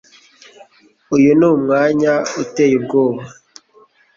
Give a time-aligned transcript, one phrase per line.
[1.15, 3.21] Uyu ni umwanya uteye ubwoba